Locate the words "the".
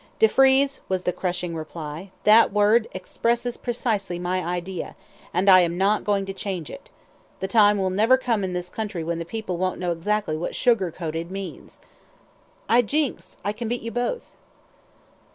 1.03-1.13, 7.39-7.47, 9.19-9.25